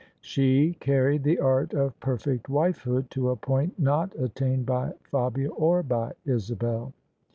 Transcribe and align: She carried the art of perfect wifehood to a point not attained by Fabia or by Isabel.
She 0.19 0.73
carried 0.79 1.21
the 1.21 1.37
art 1.37 1.75
of 1.75 1.99
perfect 1.99 2.47
wifehood 2.49 3.11
to 3.11 3.29
a 3.29 3.35
point 3.35 3.77
not 3.77 4.15
attained 4.17 4.65
by 4.65 4.93
Fabia 5.03 5.51
or 5.51 5.83
by 5.83 6.13
Isabel. 6.25 6.91